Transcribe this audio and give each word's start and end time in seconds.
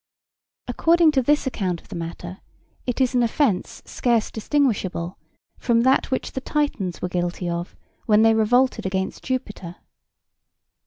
According 0.67 1.11
to 1.11 1.21
this 1.21 1.45
account 1.45 1.79
of 1.79 1.89
the 1.89 1.95
matter 1.95 2.39
it 2.87 2.99
is 2.99 3.13
an 3.13 3.21
offence 3.21 3.83
scarce 3.85 4.31
distinguishable 4.31 5.19
from 5.59 5.81
that 5.81 6.09
which 6.09 6.31
the 6.31 6.41
Titans 6.41 7.03
were 7.03 7.07
guilty 7.07 7.47
of 7.47 7.75
when 8.07 8.23
they 8.23 8.33
revolted 8.33 8.87
against 8.87 9.23
Jupiter. 9.23 9.75